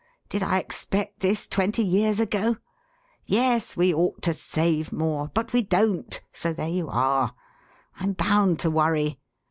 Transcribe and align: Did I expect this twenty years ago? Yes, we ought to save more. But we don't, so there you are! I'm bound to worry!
Did 0.29 0.41
I 0.41 0.57
expect 0.57 1.19
this 1.19 1.47
twenty 1.47 1.83
years 1.83 2.19
ago? 2.19 2.57
Yes, 3.27 3.77
we 3.77 3.93
ought 3.93 4.23
to 4.23 4.33
save 4.33 4.91
more. 4.91 5.29
But 5.35 5.53
we 5.53 5.61
don't, 5.61 6.19
so 6.33 6.53
there 6.53 6.67
you 6.67 6.89
are! 6.89 7.35
I'm 7.99 8.13
bound 8.13 8.57
to 8.61 8.71
worry! 8.71 9.19